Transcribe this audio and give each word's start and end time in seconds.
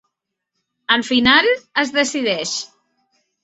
Al 0.95 1.05
final 1.11 1.51
es 1.83 1.95
decideix. 2.01 2.59